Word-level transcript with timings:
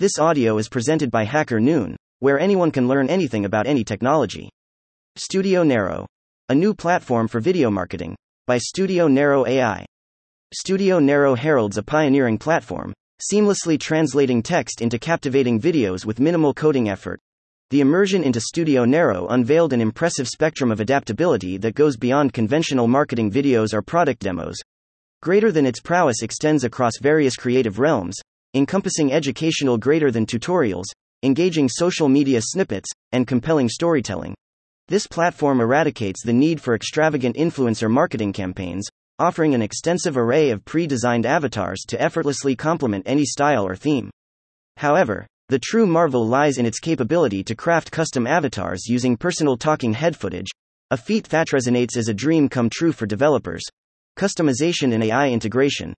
This 0.00 0.18
audio 0.18 0.56
is 0.56 0.70
presented 0.70 1.10
by 1.10 1.26
HackerNoon, 1.26 1.94
where 2.20 2.40
anyone 2.40 2.70
can 2.70 2.88
learn 2.88 3.10
anything 3.10 3.44
about 3.44 3.66
any 3.66 3.84
technology. 3.84 4.48
Studio 5.16 5.62
Neiro, 5.62 6.06
a 6.48 6.54
new 6.54 6.72
platform 6.72 7.28
for 7.28 7.38
video 7.38 7.70
marketing, 7.70 8.16
by 8.46 8.56
Studio 8.56 9.08
Neiro 9.08 9.46
AI. 9.46 9.84
Studio 10.54 11.00
Neiro 11.00 11.36
heralds 11.36 11.76
a 11.76 11.82
pioneering 11.82 12.38
platform, 12.38 12.94
seamlessly 13.30 13.78
translating 13.78 14.42
text 14.42 14.80
into 14.80 14.98
captivating 14.98 15.60
videos 15.60 16.06
with 16.06 16.18
minimal 16.18 16.54
coding 16.54 16.88
effort. 16.88 17.20
The 17.68 17.82
immersion 17.82 18.24
into 18.24 18.40
Studio 18.40 18.86
Neiro 18.86 19.26
unveiled 19.28 19.74
an 19.74 19.82
impressive 19.82 20.28
spectrum 20.28 20.72
of 20.72 20.80
adaptability 20.80 21.58
that 21.58 21.74
goes 21.74 21.98
beyond 21.98 22.32
conventional 22.32 22.88
marketing 22.88 23.30
videos 23.30 23.74
or 23.74 23.82
product 23.82 24.22
demos. 24.22 24.56
Greater 25.20 25.52
than 25.52 25.66
its 25.66 25.78
prowess 25.78 26.22
extends 26.22 26.64
across 26.64 26.94
various 26.98 27.36
creative 27.36 27.78
realms, 27.78 28.18
encompassing 28.54 29.12
educational 29.12 29.78
greater 29.78 30.10
than 30.10 30.26
tutorials, 30.26 30.86
engaging 31.22 31.68
social 31.68 32.08
media 32.08 32.40
snippets, 32.42 32.88
and 33.12 33.26
compelling 33.26 33.68
storytelling. 33.68 34.34
This 34.88 35.06
platform 35.06 35.60
eradicates 35.60 36.24
the 36.24 36.32
need 36.32 36.60
for 36.60 36.74
extravagant 36.74 37.36
influencer 37.36 37.90
marketing 37.90 38.32
campaigns, 38.32 38.88
offering 39.20 39.54
an 39.54 39.62
extensive 39.62 40.16
array 40.16 40.50
of 40.50 40.64
pre 40.64 40.86
designed 40.86 41.26
avatars 41.26 41.82
to 41.88 42.00
effortlessly 42.00 42.56
complement 42.56 43.04
any 43.06 43.24
style 43.24 43.66
or 43.66 43.76
theme. 43.76 44.10
However, 44.78 45.26
the 45.48 45.58
true 45.58 45.86
marvel 45.86 46.26
lies 46.26 46.58
in 46.58 46.66
its 46.66 46.80
capability 46.80 47.44
to 47.44 47.54
craft 47.54 47.90
custom 47.90 48.26
avatars 48.26 48.86
using 48.88 49.16
personal 49.16 49.56
talking 49.56 49.92
head 49.92 50.16
footage, 50.16 50.48
a 50.90 50.96
feat 50.96 51.28
that 51.28 51.48
resonates 51.48 51.96
as 51.96 52.08
a 52.08 52.14
dream 52.14 52.48
come 52.48 52.70
true 52.70 52.92
for 52.92 53.06
developers. 53.06 53.62
Customization 54.18 54.94
and 54.94 55.04
AI 55.04 55.28
integration. 55.28 55.94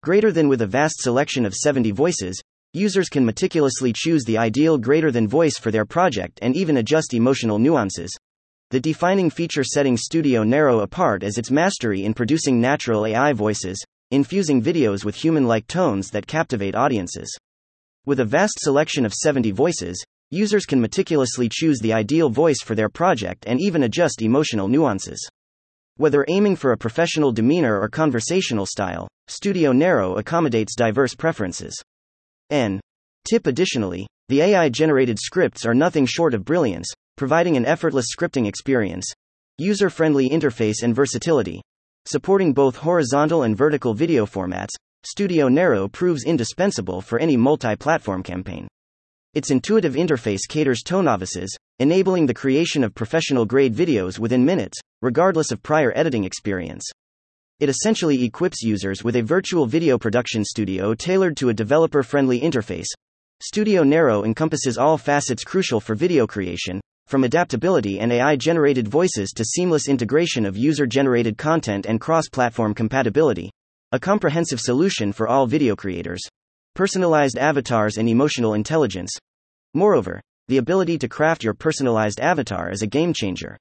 Greater 0.00 0.30
than 0.30 0.48
with 0.48 0.62
a 0.62 0.66
vast 0.66 1.00
selection 1.00 1.44
of 1.44 1.52
70 1.52 1.90
voices, 1.90 2.40
users 2.72 3.08
can 3.08 3.24
meticulously 3.24 3.92
choose 3.92 4.22
the 4.24 4.38
ideal 4.38 4.78
greater 4.78 5.10
than 5.10 5.26
voice 5.26 5.58
for 5.58 5.72
their 5.72 5.84
project 5.84 6.38
and 6.40 6.54
even 6.54 6.76
adjust 6.76 7.14
emotional 7.14 7.58
nuances. 7.58 8.16
The 8.70 8.78
defining 8.78 9.28
feature 9.28 9.64
setting 9.64 9.96
Studio 9.96 10.44
Neiro 10.44 10.84
apart 10.84 11.24
is 11.24 11.36
its 11.36 11.50
mastery 11.50 12.04
in 12.04 12.14
producing 12.14 12.60
natural 12.60 13.06
AI 13.06 13.32
voices, 13.32 13.76
infusing 14.12 14.62
videos 14.62 15.04
with 15.04 15.16
human 15.16 15.48
like 15.48 15.66
tones 15.66 16.10
that 16.10 16.28
captivate 16.28 16.76
audiences. 16.76 17.36
With 18.06 18.20
a 18.20 18.24
vast 18.24 18.60
selection 18.60 19.04
of 19.04 19.12
70 19.12 19.50
voices, 19.50 20.00
users 20.30 20.64
can 20.64 20.80
meticulously 20.80 21.48
choose 21.50 21.80
the 21.80 21.92
ideal 21.92 22.30
voice 22.30 22.62
for 22.62 22.76
their 22.76 22.88
project 22.88 23.46
and 23.48 23.60
even 23.60 23.82
adjust 23.82 24.22
emotional 24.22 24.68
nuances. 24.68 25.28
Whether 25.98 26.24
aiming 26.28 26.54
for 26.54 26.70
a 26.70 26.78
professional 26.78 27.32
demeanor 27.32 27.80
or 27.80 27.88
conversational 27.88 28.66
style, 28.66 29.08
Studio 29.26 29.72
Neiro 29.72 30.16
accommodates 30.16 30.76
diverse 30.76 31.12
preferences. 31.12 31.74
N. 32.50 32.78
Tip 33.28 33.48
Additionally, 33.48 34.06
the 34.28 34.42
AI 34.42 34.68
generated 34.68 35.18
scripts 35.18 35.66
are 35.66 35.74
nothing 35.74 36.06
short 36.06 36.34
of 36.34 36.44
brilliance, 36.44 36.86
providing 37.16 37.56
an 37.56 37.66
effortless 37.66 38.06
scripting 38.16 38.46
experience, 38.46 39.12
user 39.58 39.90
friendly 39.90 40.28
interface, 40.28 40.84
and 40.84 40.94
versatility. 40.94 41.60
Supporting 42.06 42.52
both 42.52 42.76
horizontal 42.76 43.42
and 43.42 43.56
vertical 43.56 43.92
video 43.92 44.24
formats, 44.24 44.76
Studio 45.04 45.48
Neiro 45.48 45.90
proves 45.90 46.22
indispensable 46.22 47.00
for 47.00 47.18
any 47.18 47.36
multi 47.36 47.74
platform 47.74 48.22
campaign. 48.22 48.68
Its 49.38 49.52
intuitive 49.52 49.94
interface 49.94 50.40
caters 50.48 50.82
to 50.82 51.00
novices, 51.00 51.56
enabling 51.78 52.26
the 52.26 52.34
creation 52.34 52.82
of 52.82 52.92
professional 52.92 53.46
grade 53.46 53.72
videos 53.72 54.18
within 54.18 54.44
minutes, 54.44 54.76
regardless 55.00 55.52
of 55.52 55.62
prior 55.62 55.92
editing 55.94 56.24
experience. 56.24 56.84
It 57.60 57.68
essentially 57.68 58.24
equips 58.24 58.64
users 58.64 59.04
with 59.04 59.14
a 59.14 59.22
virtual 59.22 59.64
video 59.64 59.96
production 59.96 60.44
studio 60.44 60.92
tailored 60.92 61.36
to 61.36 61.50
a 61.50 61.54
developer 61.54 62.02
friendly 62.02 62.40
interface. 62.40 62.88
Studio 63.40 63.84
Neiro 63.84 64.24
encompasses 64.24 64.76
all 64.76 64.98
facets 64.98 65.44
crucial 65.44 65.78
for 65.78 65.94
video 65.94 66.26
creation, 66.26 66.80
from 67.06 67.22
adaptability 67.22 68.00
and 68.00 68.12
AI 68.12 68.34
generated 68.34 68.88
voices 68.88 69.30
to 69.36 69.44
seamless 69.44 69.86
integration 69.86 70.46
of 70.46 70.56
user 70.56 70.84
generated 70.84 71.38
content 71.38 71.86
and 71.86 72.00
cross 72.00 72.28
platform 72.28 72.74
compatibility. 72.74 73.52
A 73.92 74.00
comprehensive 74.00 74.58
solution 74.58 75.12
for 75.12 75.28
all 75.28 75.46
video 75.46 75.76
creators. 75.76 76.22
Personalized 76.74 77.38
avatars 77.38 77.98
and 77.98 78.08
emotional 78.08 78.54
intelligence. 78.54 79.12
Moreover, 79.78 80.20
the 80.48 80.56
ability 80.56 80.98
to 80.98 81.08
craft 81.08 81.44
your 81.44 81.54
personalized 81.54 82.18
avatar 82.18 82.72
is 82.72 82.82
a 82.82 82.86
game 82.88 83.12
changer. 83.12 83.56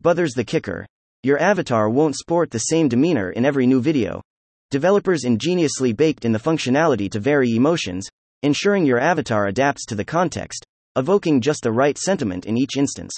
Buthers 0.00 0.32
the 0.32 0.44
kicker. 0.44 0.86
Your 1.22 1.38
avatar 1.38 1.90
won't 1.90 2.16
sport 2.16 2.50
the 2.50 2.70
same 2.70 2.88
demeanor 2.88 3.32
in 3.32 3.44
every 3.44 3.66
new 3.66 3.82
video. 3.82 4.22
Developers 4.70 5.24
ingeniously 5.24 5.92
baked 5.92 6.24
in 6.24 6.32
the 6.32 6.38
functionality 6.38 7.10
to 7.10 7.20
vary 7.20 7.54
emotions, 7.54 8.08
ensuring 8.42 8.86
your 8.86 8.98
avatar 8.98 9.48
adapts 9.48 9.84
to 9.84 9.94
the 9.94 10.06
context, 10.06 10.64
evoking 10.96 11.42
just 11.42 11.64
the 11.64 11.70
right 11.70 11.98
sentiment 11.98 12.46
in 12.46 12.56
each 12.56 12.78
instance. 12.78 13.12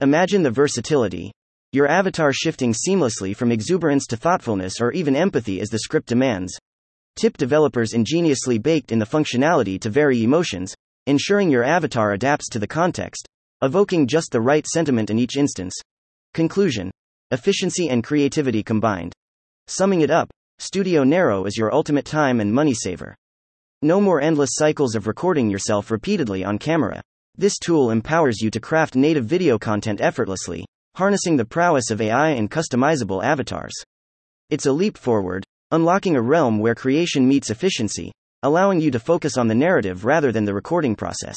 Imagine 0.00 0.42
the 0.42 0.50
versatility. 0.50 1.32
Your 1.72 1.88
avatar 1.88 2.30
shifting 2.34 2.74
seamlessly 2.74 3.34
from 3.34 3.50
exuberance 3.50 4.06
to 4.08 4.18
thoughtfulness 4.18 4.82
or 4.82 4.92
even 4.92 5.16
empathy 5.16 5.62
as 5.62 5.70
the 5.70 5.78
script 5.78 6.08
demands. 6.08 6.52
Tip 7.16 7.38
developers 7.38 7.94
ingeniously 7.94 8.58
baked 8.58 8.92
in 8.92 8.98
the 8.98 9.06
functionality 9.06 9.80
to 9.80 9.88
vary 9.88 10.22
emotions, 10.22 10.74
ensuring 11.06 11.50
your 11.50 11.64
avatar 11.64 12.12
adapts 12.12 12.48
to 12.48 12.58
the 12.58 12.66
context, 12.66 13.28
evoking 13.62 14.06
just 14.06 14.32
the 14.32 14.40
right 14.40 14.66
sentiment 14.66 15.10
in 15.10 15.18
each 15.18 15.36
instance. 15.36 15.74
Conclusion 16.32 16.90
Efficiency 17.30 17.88
and 17.88 18.02
creativity 18.02 18.62
combined. 18.62 19.12
Summing 19.66 20.02
it 20.02 20.10
up, 20.10 20.30
Studio 20.58 21.04
Neiro 21.04 21.46
is 21.46 21.56
your 21.56 21.74
ultimate 21.74 22.04
time 22.04 22.40
and 22.40 22.52
money 22.52 22.74
saver. 22.74 23.14
No 23.82 24.00
more 24.00 24.20
endless 24.20 24.50
cycles 24.52 24.94
of 24.94 25.06
recording 25.06 25.50
yourself 25.50 25.90
repeatedly 25.90 26.44
on 26.44 26.58
camera. 26.58 27.02
This 27.36 27.58
tool 27.58 27.90
empowers 27.90 28.40
you 28.40 28.50
to 28.50 28.60
craft 28.60 28.94
native 28.94 29.24
video 29.24 29.58
content 29.58 30.00
effortlessly, 30.00 30.64
harnessing 30.94 31.36
the 31.36 31.44
prowess 31.44 31.90
of 31.90 32.00
AI 32.00 32.30
and 32.30 32.50
customizable 32.50 33.22
avatars. 33.22 33.74
It's 34.48 34.66
a 34.66 34.72
leap 34.72 34.96
forward, 34.96 35.44
unlocking 35.70 36.16
a 36.16 36.22
realm 36.22 36.60
where 36.60 36.74
creation 36.74 37.26
meets 37.26 37.50
efficiency, 37.50 38.12
allowing 38.44 38.80
you 38.80 38.92
to 38.92 39.00
focus 39.00 39.36
on 39.36 39.48
the 39.48 39.54
narrative 39.56 40.04
rather 40.04 40.30
than 40.30 40.44
the 40.44 40.54
recording 40.54 40.94
process. 40.94 41.36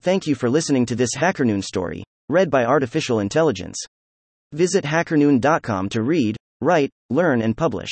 Thank 0.00 0.26
you 0.26 0.34
for 0.34 0.48
listening 0.48 0.86
to 0.86 0.94
this 0.94 1.10
HackerNoon 1.14 1.62
story, 1.62 2.04
read 2.30 2.50
by 2.50 2.64
Artificial 2.64 3.20
Intelligence. 3.20 3.76
Visit 4.52 4.84
hackernoon.com 4.84 5.90
to 5.90 6.02
read, 6.02 6.36
write, 6.62 6.90
learn, 7.10 7.42
and 7.42 7.54
publish. 7.54 7.90